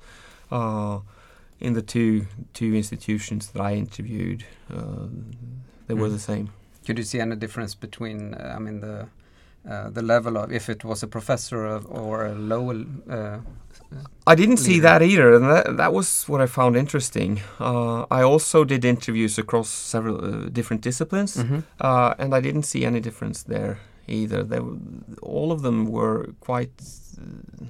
uh, 0.51 0.99
in 1.61 1.73
the 1.75 1.83
two 1.83 2.27
two 2.53 2.75
institutions 2.75 3.49
that 3.53 3.63
I 3.63 3.75
interviewed. 3.79 4.45
Uh, 4.71 5.09
they 5.87 5.95
were 5.95 6.09
Mm. 6.09 6.13
the 6.13 6.19
same. 6.33 6.49
could 6.87 6.99
you 6.99 7.05
see 7.05 7.21
any 7.21 7.37
difference 7.37 7.75
between 7.81 8.35
uh, 8.35 8.55
I 8.57 8.61
mean 8.61 8.81
the 8.81 9.07
uh, 9.71 9.91
the 9.91 10.03
level 10.03 10.37
of 10.37 10.53
if 10.53 10.69
it 10.69 10.85
was 10.85 11.03
a 11.03 11.07
professor 11.07 11.67
of, 11.67 11.85
or 11.91 12.27
a 12.27 12.35
low 12.35 12.71
uh, 13.11 13.39
I 14.27 14.35
didn't 14.35 14.57
see 14.59 14.81
that 14.81 15.01
either, 15.03 15.35
and 15.37 15.45
that, 15.45 15.77
that 15.77 15.93
was 15.93 16.25
what 16.29 16.41
I 16.41 16.47
found 16.47 16.77
interesting. 16.77 17.41
Uh, 17.61 18.05
I 18.11 18.23
also 18.23 18.65
did 18.65 18.85
interviews 18.85 19.39
across 19.39 19.69
several 19.69 20.17
uh, 20.25 20.49
different 20.53 20.83
disciplines. 20.83 21.37
mhm. 21.37 21.63
Uh, 21.81 22.15
and 22.19 22.35
I 22.35 22.41
didn't 22.41 22.65
see 22.65 22.85
any 22.85 23.01
difference 23.01 23.45
there 23.45 23.79
either. 24.09 24.43
They 24.43 24.61
all 25.23 25.51
of 25.53 25.63
them 25.63 25.87
were 25.87 26.29
quite. 26.41 26.71
Uh, 27.19 27.67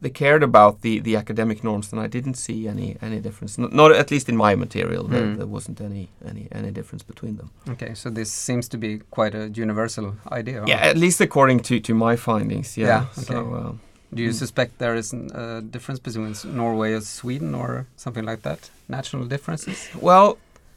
they 0.00 0.10
cared 0.10 0.42
about 0.42 0.82
the, 0.82 1.00
the 1.00 1.16
academic 1.16 1.64
norms, 1.64 1.90
and 1.92 2.00
I 2.00 2.06
didn't 2.06 2.34
see 2.34 2.68
any 2.68 2.96
any 3.02 3.18
difference. 3.20 3.58
N- 3.58 3.70
not 3.72 3.92
at 3.92 4.10
least 4.10 4.28
in 4.28 4.36
my 4.36 4.54
material. 4.54 5.08
There, 5.08 5.22
Mm. 5.22 5.36
there 5.38 5.46
wasn't 5.46 5.80
any, 5.80 6.08
any 6.28 6.48
any 6.52 6.70
difference 6.70 7.02
between 7.06 7.36
them. 7.36 7.48
Okay, 7.68 7.94
so 7.94 8.10
this 8.10 8.30
seems 8.30 8.68
to 8.68 8.78
be 8.78 8.98
quite 9.10 9.34
a 9.34 9.48
universal 9.62 10.14
idea. 10.40 10.64
Yeah, 10.66 10.90
at 10.90 10.96
least 10.96 11.20
according 11.20 11.60
to, 11.60 11.80
to 11.80 11.94
my 11.94 12.16
findings. 12.16 12.76
Yeah. 12.76 12.86
Yeah, 12.88 13.22
So 13.22 13.34
okay. 13.34 13.68
uh, 13.68 13.72
Do 14.14 14.22
you 14.22 14.30
Mm. 14.30 14.38
suspect 14.38 14.70
there 14.78 14.98
is 14.98 15.12
a 15.12 15.62
difference 15.70 15.98
between 16.02 16.34
Norway 16.56 16.92
and 16.94 17.02
Sweden 17.04 17.54
or 17.54 17.86
something 17.96 18.26
like 18.30 18.42
that? 18.42 18.70
National 18.88 19.24
differences? 19.28 19.88
well, 20.00 20.36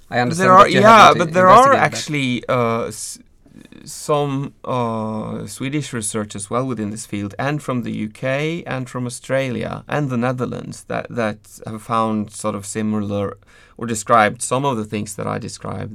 I 0.09 0.19
understand. 0.21 0.45
there 0.47 0.57
are 0.57 0.67
yeah, 0.69 1.13
but 1.17 1.33
there 1.33 1.49
are 1.49 1.73
actually 1.73 2.41
uh, 2.49 2.89
some 3.83 4.53
uh, 4.63 5.45
Swedish 5.47 5.93
research 5.93 6.35
as 6.35 6.49
well 6.49 6.65
within 6.65 6.89
this 6.91 7.05
field, 7.05 7.33
and 7.37 7.61
from 7.61 7.83
the 7.83 8.05
UK 8.05 8.63
and 8.65 8.89
from 8.89 9.05
Australia 9.05 9.83
and 9.87 10.09
the 10.09 10.17
Netherlands 10.17 10.83
that 10.85 11.07
that 11.09 11.59
have 11.65 11.81
found 11.81 12.31
sort 12.31 12.55
of 12.55 12.65
similar 12.65 13.37
or 13.77 13.85
described 13.87 14.41
some 14.41 14.65
of 14.65 14.77
the 14.77 14.85
things 14.85 15.15
that 15.15 15.27
I 15.27 15.37
described. 15.39 15.93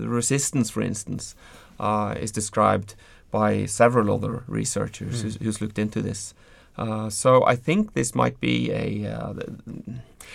The 0.00 0.08
resistance, 0.08 0.70
for 0.70 0.82
instance, 0.82 1.34
uh, 1.80 2.14
is 2.20 2.30
described 2.32 2.94
by 3.30 3.66
several 3.66 4.14
other 4.14 4.44
researchers 4.46 5.18
Mm. 5.18 5.22
who's, 5.22 5.36
who's 5.42 5.60
looked 5.60 5.78
into 5.78 6.00
this. 6.02 6.34
Uh, 6.76 7.10
so 7.10 7.44
I 7.44 7.56
think 7.56 7.92
this 7.92 8.14
might 8.14 8.40
be 8.40 8.70
a, 8.72 9.06
uh, 9.06 9.32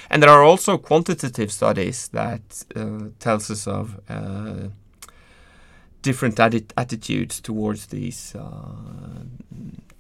and 0.09 0.21
there 0.23 0.29
are 0.29 0.43
also 0.43 0.77
quantitative 0.77 1.51
studies 1.51 2.09
that 2.09 2.63
uh, 2.75 3.09
tells 3.19 3.49
us 3.51 3.67
of 3.67 3.99
uh, 4.09 4.69
different 6.01 6.35
atti- 6.37 6.71
attitudes 6.75 7.41
towards 7.41 7.87
these, 7.87 8.35
uh, 8.35 9.23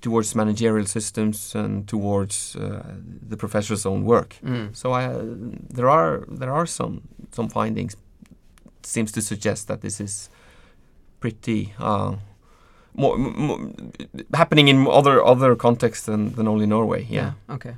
towards 0.01 0.35
managerial 0.35 0.85
systems 0.85 1.55
and 1.55 1.87
towards 1.87 2.55
uh, 2.55 2.83
the 3.29 3.37
professor's 3.37 3.85
own 3.85 4.05
work. 4.05 4.35
Mm. 4.43 4.75
So 4.75 4.93
I, 4.93 5.09
there 5.75 5.89
are 5.89 6.23
there 6.27 6.53
are 6.53 6.65
some 6.65 7.01
some 7.31 7.49
findings 7.49 7.95
seems 8.83 9.11
to 9.11 9.21
suggest 9.21 9.67
that 9.67 9.81
this 9.81 9.99
is 9.99 10.29
pretty 11.19 11.73
uh, 11.79 12.15
more, 12.93 13.15
m- 13.15 13.51
m- 13.51 13.91
happening 14.33 14.67
in 14.67 14.87
other 14.87 15.23
other 15.23 15.55
contexts 15.55 16.05
than, 16.05 16.33
than 16.35 16.47
only 16.47 16.65
Norway. 16.65 17.05
Yeah. 17.09 17.33
Okay. 17.49 17.75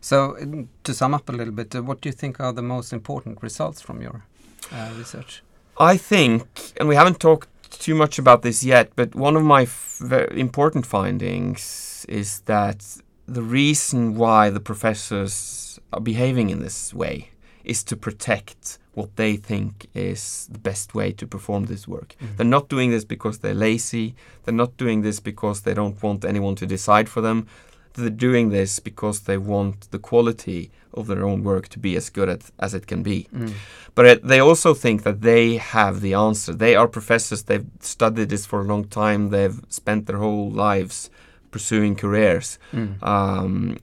So 0.00 0.36
mm, 0.40 0.66
to 0.84 0.94
sum 0.94 1.14
up 1.14 1.28
a 1.28 1.32
little 1.32 1.54
bit, 1.54 1.74
uh, 1.74 1.82
what 1.82 2.00
do 2.00 2.08
you 2.08 2.12
think 2.12 2.40
are 2.40 2.52
the 2.52 2.62
most 2.62 2.92
important 2.92 3.42
results 3.42 3.80
from 3.80 4.02
your 4.02 4.24
uh, 4.72 4.90
research? 4.98 5.42
I 5.78 5.96
think, 5.96 6.42
and 6.78 6.88
we 6.88 6.96
haven't 6.96 7.18
talked 7.18 7.48
too 7.78 7.94
much 7.94 8.18
about 8.18 8.42
this 8.42 8.64
yet, 8.64 8.92
but 8.96 9.14
one 9.14 9.36
of 9.36 9.42
my 9.42 9.62
f- 9.62 9.98
very 10.00 10.40
important 10.40 10.86
findings 10.86 12.06
is 12.08 12.40
that 12.40 12.98
the 13.26 13.42
reason 13.42 14.16
why 14.16 14.50
the 14.50 14.60
professors 14.60 15.78
are 15.92 16.00
behaving 16.00 16.50
in 16.50 16.60
this 16.60 16.92
way 16.92 17.30
is 17.64 17.84
to 17.84 17.96
protect 17.96 18.78
what 18.94 19.16
they 19.16 19.36
think 19.36 19.88
is 19.94 20.48
the 20.50 20.58
best 20.58 20.94
way 20.94 21.12
to 21.12 21.26
perform 21.26 21.66
this 21.66 21.88
work. 21.88 22.14
Mm-hmm. 22.20 22.36
They're 22.36 22.46
not 22.46 22.68
doing 22.68 22.90
this 22.90 23.04
because 23.04 23.38
they're 23.38 23.54
lazy. 23.54 24.14
They're 24.44 24.54
not 24.54 24.76
doing 24.76 25.02
this 25.02 25.20
because 25.20 25.62
they 25.62 25.72
don't 25.72 26.02
want 26.02 26.24
anyone 26.24 26.56
to 26.56 26.66
decide 26.66 27.08
for 27.08 27.20
them. 27.20 27.46
They're 27.94 28.10
doing 28.10 28.50
this 28.50 28.78
because 28.78 29.20
they 29.20 29.38
want 29.38 29.90
the 29.90 29.98
quality 29.98 30.70
of 30.94 31.06
their 31.06 31.24
own 31.24 31.42
work 31.42 31.68
to 31.68 31.78
be 31.78 31.96
as 31.96 32.10
good 32.10 32.28
at, 32.28 32.50
as 32.58 32.74
it 32.74 32.86
can 32.86 33.02
be. 33.02 33.26
Mm. 33.34 33.52
But 33.94 34.06
it, 34.06 34.24
they 34.24 34.40
also 34.40 34.74
think 34.74 35.02
that 35.02 35.22
they 35.22 35.56
have 35.56 36.00
the 36.00 36.14
answer. 36.14 36.52
They 36.52 36.74
are 36.74 36.88
professors, 36.88 37.44
they've 37.44 37.66
studied 37.80 38.28
this 38.28 38.46
for 38.46 38.60
a 38.60 38.64
long 38.64 38.84
time, 38.84 39.30
they've 39.30 39.60
spent 39.68 40.06
their 40.06 40.18
whole 40.18 40.50
lives 40.50 41.10
pursuing 41.50 41.96
careers 41.96 42.58
Mm. 42.72 43.02
um, 43.02 43.78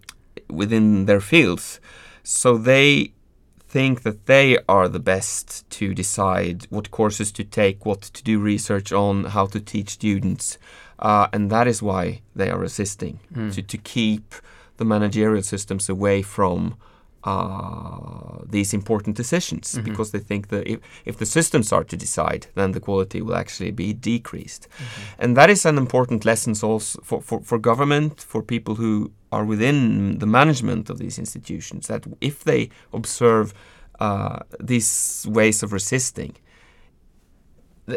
within 0.49 1.05
their 1.05 1.21
fields. 1.21 1.79
So 2.23 2.57
they 2.57 3.13
think 3.67 4.01
that 4.01 4.25
they 4.25 4.57
are 4.67 4.87
the 4.87 4.99
best 4.99 5.69
to 5.69 5.93
decide 5.93 6.65
what 6.69 6.89
courses 6.89 7.31
to 7.33 7.43
take, 7.43 7.85
what 7.85 8.01
to 8.01 8.23
do 8.23 8.39
research 8.39 8.91
on, 8.91 9.25
how 9.25 9.45
to 9.47 9.59
teach 9.59 9.89
students. 9.89 10.57
Uh, 11.01 11.27
and 11.33 11.49
that 11.49 11.67
is 11.67 11.81
why 11.81 12.21
they 12.35 12.49
are 12.51 12.59
resisting 12.59 13.19
Mm. 13.35 13.53
to, 13.55 13.61
to 13.61 13.77
keep 13.77 14.35
the 14.77 14.85
managerial 14.85 15.43
systems 15.43 15.89
away 15.89 16.21
from 16.21 16.75
uh, 17.23 18.39
these 18.51 18.73
important 18.73 19.17
decisions 19.17 19.75
Mhm. 19.75 19.83
because 19.83 20.11
they 20.11 20.19
think 20.19 20.47
that 20.47 20.67
if, 20.67 20.79
if 21.05 21.17
the 21.17 21.25
systems 21.25 21.71
are 21.73 21.83
to 21.83 21.97
decide, 21.97 22.47
then 22.55 22.71
the 22.71 22.79
quality 22.79 23.21
will 23.21 23.35
actually 23.35 23.71
be 23.71 23.93
decreased. 23.93 24.67
And 25.17 25.35
that 25.35 25.49
is 25.49 25.65
an 25.65 25.77
important 25.77 26.23
lesson 26.25 26.53
also 26.63 26.99
for, 27.03 27.21
for, 27.21 27.41
for 27.43 27.57
government, 27.59 28.21
for 28.21 28.41
people 28.41 28.75
who 28.75 29.11
are 29.31 29.45
within 29.45 30.19
the 30.19 30.25
management 30.25 30.89
of 30.89 30.97
these 30.97 31.19
institutions, 31.21 31.87
that 31.87 32.05
if 32.21 32.43
they 32.43 32.69
observe 32.93 33.53
uh, 33.99 34.39
these 34.67 35.25
ways 35.29 35.61
of 35.63 35.73
resisting, 35.73 36.33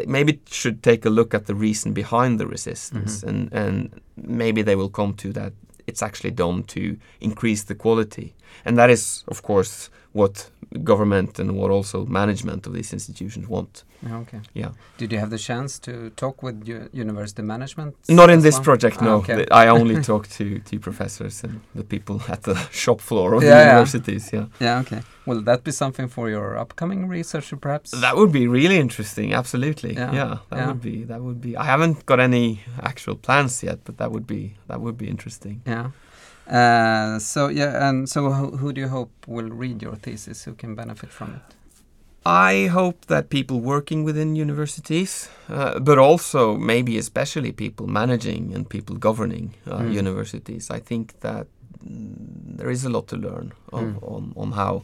maybe 0.07 0.39
should 0.51 0.81
take 0.81 1.05
a 1.05 1.09
look 1.09 1.33
at 1.33 1.45
the 1.45 1.55
reason 1.55 1.93
behind 1.93 2.39
the 2.39 2.47
resistance, 2.47 3.21
Mhm. 3.21 3.27
and, 3.29 3.53
and 3.53 3.89
maybe 4.15 4.63
they 4.63 4.75
will 4.75 4.89
come 4.89 5.13
to 5.15 5.33
that 5.33 5.53
it's 5.87 6.01
actually 6.01 6.31
done 6.35 6.63
to 6.63 6.79
increase 7.19 7.63
the 7.65 7.75
quality. 7.75 8.33
And 8.65 8.77
that 8.77 8.89
is, 8.89 9.23
of 9.27 9.41
course, 9.41 9.89
what 10.13 10.49
government 10.83 11.39
and 11.39 11.51
what 11.51 11.71
also 11.71 12.05
management 12.05 12.67
of 12.67 12.73
these 12.73 12.93
institutions 12.93 13.47
want. 13.49 13.83
Yeah, 14.03 14.17
Okay. 14.21 14.39
Yeah. 14.53 14.69
Did 14.97 15.11
you 15.11 15.19
have 15.19 15.29
the 15.29 15.37
chance 15.37 15.79
to 15.81 16.09
talk 16.15 16.43
with 16.43 16.67
u- 16.67 16.87
university 16.93 17.41
management? 17.43 17.95
Not 18.07 18.29
in 18.29 18.41
this 18.41 18.55
well? 18.55 18.63
project, 18.63 18.97
Ah, 19.01 19.05
no. 19.05 19.15
okay. 19.17 19.45
I 19.51 19.67
only 19.69 20.01
talk 20.11 20.27
to, 20.37 20.59
to 20.59 20.79
professors 20.79 21.43
and 21.43 21.59
the 21.75 21.83
people 21.83 22.21
at 22.29 22.43
the 22.43 22.55
shop 22.71 23.01
floor 23.01 23.33
of 23.33 23.43
Yeah, 23.43 23.49
the 23.57 23.65
universities. 23.69 24.29
Yeah, 24.33 24.45
Yeah. 24.61 24.79
Okay. 24.81 25.01
Will 25.25 25.41
that 25.43 25.63
be 25.63 25.71
something 25.71 26.09
for 26.09 26.29
your 26.29 26.57
upcoming 26.57 27.07
research, 27.07 27.53
perhaps? 27.61 27.91
that 27.91 28.15
would 28.17 28.31
be 28.31 28.47
really 28.47 28.77
interesting. 28.77 29.33
Absolutely, 29.33 29.93
Yeah, 29.93 30.11
yeah. 30.13 30.37
that 30.49 30.57
yeah. 30.59 30.67
would 30.67 30.81
be 30.81 31.05
that 31.05 31.21
would 31.21 31.39
be. 31.41 31.55
I 31.57 31.63
haven't 31.63 32.05
got 32.05 32.19
any 32.19 32.59
actual 32.81 33.15
plans 33.15 33.63
yet, 33.63 33.79
but 33.85 33.97
that 33.97 34.11
would 34.11 34.25
be 34.27 34.41
that 34.67 34.79
would 34.81 34.97
be 34.97 35.07
interesting. 35.07 35.61
Yeah. 35.67 35.91
Uh, 36.47 37.19
so 37.19 37.47
yeah, 37.47 37.87
and 37.89 38.09
so 38.09 38.31
who, 38.31 38.57
who 38.57 38.73
do 38.73 38.81
you 38.81 38.89
hope 38.89 39.11
will 39.27 39.49
read 39.49 39.81
your 39.81 39.95
thesis? 39.95 40.43
Who 40.45 40.53
can 40.55 40.75
benefit 40.75 41.09
from 41.09 41.29
it? 41.35 41.55
I 42.25 42.67
hope 42.67 43.05
that 43.07 43.29
people 43.29 43.59
working 43.59 44.03
within 44.05 44.35
universities, 44.35 45.29
uh, 45.49 45.79
but 45.79 45.97
also 45.97 46.57
maybe 46.57 46.97
especially 46.97 47.51
people 47.51 47.87
managing 47.87 48.53
and 48.55 48.67
people 48.69 48.95
governing 48.97 49.53
uh, 49.67 49.79
Mm. 49.79 49.93
universities, 49.93 50.69
I 50.69 50.79
think 50.79 51.19
that 51.19 51.47
mm, 51.85 52.57
there 52.57 52.69
is 52.71 52.85
a 52.85 52.89
lot 52.89 53.07
to 53.07 53.15
learn 53.17 53.51
of, 53.73 53.81
Mm. 53.83 54.03
on, 54.03 54.33
on 54.37 54.51
how 54.53 54.83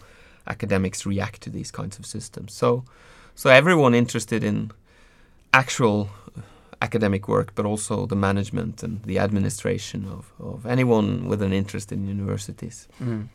academics 0.50 1.06
react 1.06 1.42
to 1.42 1.50
these 1.50 1.72
kinds 1.72 2.00
of 2.00 2.06
systems. 2.06 2.54
So, 2.54 2.84
so 3.36 3.50
everyone 3.50 3.94
interested 3.94 4.44
in 4.44 4.72
actual 5.54 6.10
uh, 6.38 6.42
academic 6.82 7.28
work, 7.28 7.54
but 7.56 7.66
also 7.66 8.06
the 8.06 8.16
management 8.16 8.84
and 8.84 9.02
the 9.04 9.20
administration 9.20 10.08
of, 10.08 10.34
of 10.40 10.66
anyone 10.66 11.28
with 11.28 11.42
an 11.42 11.54
interest 11.54 11.92
in 11.92 12.08
universities. 12.08 12.88
Mm. 13.02 13.30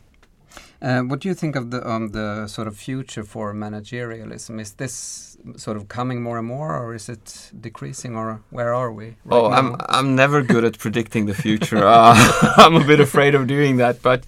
Uh, 0.81 1.01
what 1.01 1.19
do 1.19 1.27
you 1.27 1.33
think 1.33 1.55
of 1.55 1.71
the 1.71 1.85
um, 1.89 2.09
the 2.09 2.47
sort 2.47 2.67
of 2.67 2.77
future 2.77 3.23
for 3.23 3.53
managerialism? 3.53 4.59
Is 4.61 4.73
this 4.73 5.37
sort 5.57 5.77
of 5.77 5.87
coming 5.87 6.21
more 6.21 6.37
and 6.37 6.47
more, 6.47 6.77
or 6.77 6.93
is 6.93 7.09
it 7.09 7.51
decreasing, 7.59 8.15
or 8.15 8.41
where 8.51 8.73
are 8.73 8.91
we? 8.91 9.05
Right 9.25 9.37
oh, 9.37 9.49
now? 9.49 9.57
I'm 9.57 9.75
I'm 9.89 10.15
never 10.15 10.41
good 10.41 10.63
at 10.63 10.77
predicting 10.85 11.25
the 11.25 11.33
future. 11.33 11.83
Uh, 11.85 12.53
I'm 12.57 12.75
a 12.75 12.83
bit 12.83 12.99
afraid 12.99 13.35
of 13.35 13.47
doing 13.47 13.77
that, 13.77 14.01
but 14.01 14.25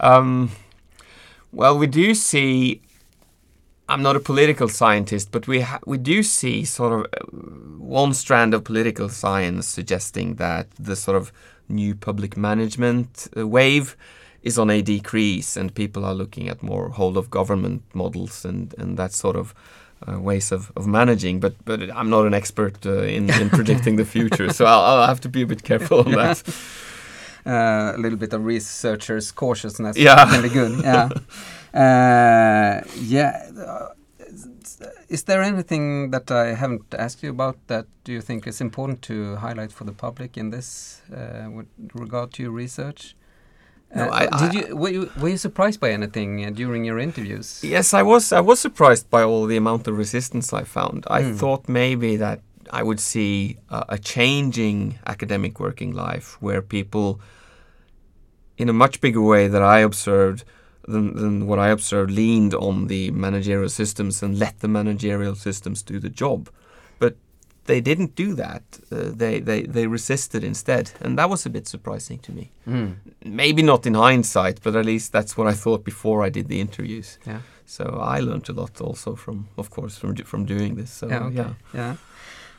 um, 0.00 0.50
well, 1.54 1.78
we 1.78 1.86
do 1.86 2.14
see. 2.14 2.80
I'm 3.86 4.02
not 4.02 4.16
a 4.16 4.20
political 4.20 4.68
scientist, 4.68 5.30
but 5.30 5.46
we 5.46 5.60
ha- 5.60 5.80
we 5.86 5.98
do 5.98 6.22
see 6.22 6.64
sort 6.64 6.92
of 6.92 7.00
uh, 7.12 7.26
one 7.78 8.14
strand 8.14 8.54
of 8.54 8.64
political 8.64 9.08
science 9.08 9.66
suggesting 9.66 10.36
that 10.36 10.68
the 10.78 10.96
sort 10.96 11.16
of 11.16 11.32
new 11.68 11.94
public 11.94 12.36
management 12.36 13.28
uh, 13.36 13.46
wave 13.46 13.96
is 14.42 14.58
on 14.58 14.70
a 14.70 14.82
decrease, 14.82 15.56
and 15.56 15.74
people 15.74 16.04
are 16.04 16.14
looking 16.14 16.48
at 16.48 16.62
more 16.62 16.88
whole 16.90 17.18
of 17.18 17.30
government 17.30 17.82
models 17.94 18.44
and 18.44 18.74
and 18.78 18.96
that 18.96 19.12
sort 19.12 19.36
of 19.36 19.54
uh, 20.08 20.18
ways 20.18 20.52
of, 20.52 20.72
of 20.76 20.86
managing. 20.86 21.40
But 21.40 21.54
but 21.64 21.80
I'm 21.94 22.10
not 22.10 22.26
an 22.26 22.34
expert 22.34 22.86
uh, 22.86 23.02
in, 23.02 23.30
in 23.30 23.50
predicting 23.58 23.96
the 23.96 24.04
future, 24.04 24.52
so 24.52 24.64
I'll, 24.64 24.80
I'll 24.80 25.06
have 25.06 25.20
to 25.20 25.28
be 25.28 25.42
a 25.42 25.46
bit 25.46 25.62
careful 25.62 26.00
on 26.00 26.12
that. 26.12 26.42
uh, 27.46 27.92
a 27.94 27.98
little 27.98 28.18
bit 28.18 28.32
of 28.32 28.44
researchers' 28.44 29.32
cautiousness 29.32 29.96
Yeah. 29.96 30.24
can 30.30 30.42
be 30.42 30.48
good. 30.48 30.82
Yeah, 30.84 31.08
uh, 31.74 32.80
yeah. 33.00 33.50
uh, 33.58 33.88
Is 35.08 35.22
there 35.24 35.42
anything 35.42 36.10
that 36.10 36.30
I 36.30 36.54
haven't 36.54 36.94
asked 36.98 37.22
you 37.22 37.30
about 37.30 37.56
that 37.66 37.86
do 38.04 38.12
you 38.12 38.20
think 38.22 38.46
is 38.46 38.60
important 38.60 39.02
to 39.02 39.36
highlight 39.36 39.72
for 39.72 39.84
the 39.84 39.92
public 39.92 40.36
in 40.36 40.50
this 40.50 41.00
uh, 41.12 41.48
with 41.56 41.66
regard 41.94 42.32
to 42.34 42.42
your 42.42 42.52
research? 42.52 43.14
No, 43.94 44.04
Uh, 44.04 44.10
I- 44.32 44.38
did 44.42 44.54
you 44.54 44.76
were, 44.76 44.90
you 44.92 45.10
were 45.20 45.28
you 45.30 45.36
surprised 45.38 45.78
by 45.80 45.90
anything 45.92 46.44
uh, 46.44 46.50
during 46.50 46.84
your 46.86 46.98
interviews? 46.98 47.60
Yes, 47.62 47.94
I 47.94 48.02
was. 48.02 48.32
I 48.32 48.40
was 48.40 48.58
surprised 48.60 49.08
by 49.10 49.22
all 49.22 49.46
the 49.46 49.56
amount 49.56 49.86
of 49.88 49.96
resistance 49.98 50.52
I 50.62 50.64
found. 50.64 51.04
I 51.18 51.22
Mm. 51.22 51.38
thought 51.38 51.68
maybe 51.68 52.16
that 52.18 52.40
I 52.70 52.82
would 52.82 53.00
see 53.00 53.58
uh, 53.70 53.84
a 53.88 53.98
changing 53.98 54.98
academic 55.06 55.60
working 55.60 55.92
life 55.92 56.36
where 56.40 56.62
people, 56.62 57.20
in 58.56 58.68
a 58.68 58.72
much 58.72 59.00
bigger 59.00 59.22
way 59.22 59.48
that 59.48 59.62
I 59.62 59.80
observed 59.80 60.44
than, 60.86 61.14
than 61.16 61.46
what 61.46 61.58
I 61.58 61.68
observed, 61.68 62.10
leaned 62.10 62.54
on 62.54 62.86
the 62.88 63.10
managerial 63.10 63.68
systems 63.68 64.22
and 64.22 64.38
let 64.38 64.60
the 64.60 64.68
managerial 64.68 65.34
systems 65.34 65.82
do 65.82 65.98
the 65.98 66.10
job. 66.10 66.48
But 66.98 67.16
they 67.66 67.80
didn't 67.80 68.14
do 68.14 68.34
that. 68.34 68.62
Uh, 68.92 69.10
they, 69.14 69.40
they 69.40 69.62
they 69.62 69.86
resisted 69.86 70.44
instead, 70.44 70.92
and 71.00 71.18
that 71.18 71.30
was 71.30 71.46
a 71.46 71.50
bit 71.50 71.66
surprising 71.66 72.18
to 72.20 72.32
me. 72.32 72.50
Mm. 72.66 72.96
Maybe 73.24 73.62
not 73.62 73.86
in 73.86 73.94
hindsight, 73.94 74.62
but 74.62 74.76
at 74.76 74.84
least 74.84 75.12
that's 75.12 75.36
what 75.36 75.46
I 75.46 75.54
thought 75.54 75.84
before 75.84 76.26
I 76.26 76.30
did 76.30 76.48
the 76.48 76.60
interviews. 76.60 77.18
Yeah. 77.26 77.40
So 77.66 77.84
I 77.84 78.20
learned 78.20 78.48
a 78.50 78.52
lot 78.52 78.80
also 78.80 79.16
from, 79.16 79.48
of 79.56 79.70
course, 79.70 79.96
from 79.96 80.16
from 80.16 80.44
doing 80.44 80.76
this. 80.76 80.90
So 80.90 81.08
Yeah. 81.08 81.24
Okay. 81.24 81.36
yeah. 81.36 81.54
Yeah. 81.72 81.96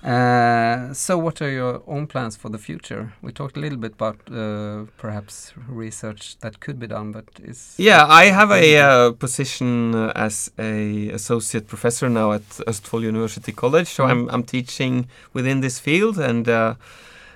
Uh, 0.05 0.93
so, 0.93 1.17
what 1.17 1.41
are 1.41 1.49
your 1.49 1.81
own 1.87 2.05
plans 2.05 2.35
for 2.35 2.49
the 2.49 2.59
future? 2.59 3.13
We 3.23 3.31
talked 3.31 3.57
a 3.57 3.59
little 3.59 3.79
bit 3.79 3.93
about 3.93 4.17
uh, 4.31 4.85
perhaps 4.97 5.51
research 5.67 6.37
that 6.41 6.59
could 6.59 6.77
be 6.77 6.85
done, 6.85 7.11
but 7.11 7.25
is 7.43 7.73
Yeah, 7.79 8.05
I 8.05 8.25
have 8.25 8.51
a 8.51 8.77
uh, 8.77 9.11
position 9.13 9.95
uh, 9.95 10.11
as 10.15 10.51
a 10.59 11.09
associate 11.09 11.67
professor 11.67 12.07
now 12.07 12.33
at 12.33 12.47
Østfold 12.67 13.01
University 13.01 13.51
College. 13.51 13.87
So 13.87 14.03
Mhm. 14.03 14.11
I'm 14.11 14.29
I'm 14.29 14.43
teaching 14.43 15.07
within 15.33 15.61
this 15.61 15.79
field, 15.79 16.19
and 16.19 16.47
uh, 16.47 16.75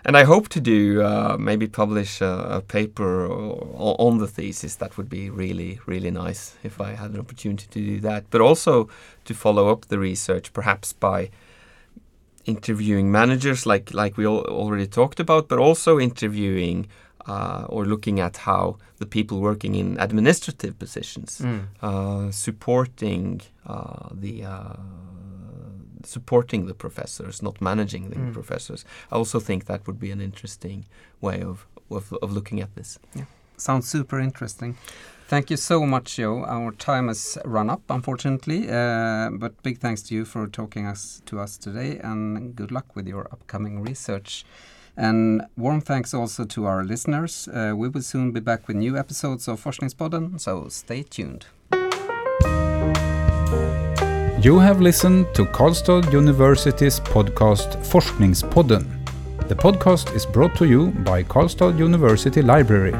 and 0.05 0.15
I 0.15 0.23
hope 0.25 0.47
to 0.49 0.59
do 0.61 1.01
uh, 1.01 1.37
maybe 1.39 1.67
publish 1.67 2.21
a, 2.21 2.57
a 2.57 2.61
paper 2.61 3.27
on 4.07 4.19
the 4.19 4.27
thesis. 4.27 4.75
That 4.75 4.95
would 4.95 5.09
be 5.09 5.31
really 5.31 5.79
really 5.87 6.11
nice 6.11 6.53
if 6.63 6.79
I 6.79 6.93
had 7.01 7.11
an 7.15 7.19
opportunity 7.19 7.65
to 7.71 7.79
do 7.79 7.99
that. 8.09 8.23
But 8.29 8.41
also 8.41 8.89
to 9.25 9.33
follow 9.33 9.69
up 9.71 9.87
the 9.87 9.97
research, 9.97 10.53
perhaps 10.53 10.93
by 10.93 11.29
interviewing 12.53 13.11
managers 13.11 13.65
like 13.65 13.85
like 14.03 14.13
we 14.17 14.25
al- 14.25 14.45
already 14.61 14.87
talked 14.87 15.19
about, 15.19 15.47
but 15.49 15.59
also 15.59 15.99
interviewing 15.99 16.87
uh, 17.29 17.63
or 17.75 17.85
looking 17.85 18.19
at 18.19 18.37
how 18.37 18.63
the 18.97 19.05
people 19.05 19.37
working 19.49 19.75
in 19.75 19.97
administrative 19.99 20.73
positions 20.79 21.41
Mm. 21.41 21.59
uh, 21.81 22.31
supporting 22.31 23.41
uh, 23.73 24.09
the 24.23 24.33
uh, 24.55 24.75
supporting 26.05 26.67
the 26.67 26.73
professors, 26.73 27.41
not 27.41 27.61
managing 27.61 28.09
the 28.09 28.15
Mm. 28.15 28.33
professors. 28.33 28.85
I 29.11 29.15
also 29.15 29.39
think 29.39 29.65
that 29.65 29.85
would 29.87 29.99
be 29.99 30.11
an 30.11 30.21
interesting 30.21 30.85
way 31.21 31.41
of 31.43 31.57
of, 31.91 32.13
of 32.21 32.31
looking 32.31 32.61
at 32.61 32.69
this. 32.75 32.99
Yeah. 33.15 33.25
Sounds 33.57 33.89
super 33.89 34.19
interesting. 34.19 34.75
Thank 35.29 35.51
you 35.51 35.57
so 35.57 35.85
much, 35.85 36.15
Jo. 36.15 36.43
Our 36.43 36.71
time 36.71 37.07
has 37.07 37.37
run 37.45 37.69
up, 37.69 37.83
unfortunately, 37.87 38.67
uh, 38.67 39.29
but 39.31 39.61
big 39.61 39.77
thanks 39.77 40.01
to 40.07 40.15
you 40.15 40.25
for 40.25 40.47
talking 40.47 40.87
us 40.87 41.21
to 41.27 41.39
us 41.39 41.55
today, 41.55 41.99
and 42.03 42.55
good 42.55 42.71
luck 42.71 42.95
with 42.95 43.07
your 43.07 43.27
upcoming 43.31 43.79
research. 43.79 44.43
And 44.97 45.43
warm 45.55 45.81
thanks 45.81 46.15
also 46.15 46.45
to 46.45 46.65
our 46.65 46.83
listeners. 46.83 47.47
Uh, 47.47 47.73
we 47.77 47.89
will 47.89 48.01
soon 48.01 48.31
be 48.31 48.39
back 48.39 48.67
with 48.67 48.77
new 48.77 48.97
episodes 48.97 49.47
of 49.47 49.63
Forskningspodden, 49.63 50.39
so 50.41 50.67
stay 50.69 51.03
tuned. 51.03 51.45
You 54.41 54.57
have 54.57 54.81
listened 54.81 55.27
to 55.35 55.45
Karlstad 55.45 56.11
University's 56.11 56.99
podcast 57.01 57.77
Forskningspodden. 57.85 58.98
The 59.49 59.55
podcast 59.55 60.15
is 60.15 60.27
brought 60.27 60.55
to 60.57 60.65
you 60.65 60.91
by 61.03 61.23
Karlstad 61.23 61.79
University 61.79 62.43
Library. 62.43 62.93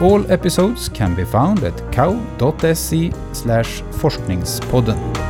All 0.00 0.30
episodes 0.30 0.88
can 0.88 1.16
be 1.16 1.24
found 1.24 1.64
at 1.64 1.74
kau.se 1.92 3.10
forskningspodden. 4.00 5.27